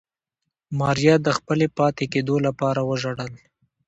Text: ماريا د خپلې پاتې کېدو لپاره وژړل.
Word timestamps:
ماريا 0.79 1.15
د 1.21 1.27
خپلې 1.37 1.67
پاتې 1.77 2.05
کېدو 2.13 2.35
لپاره 2.45 2.81
وژړل. 2.89 3.31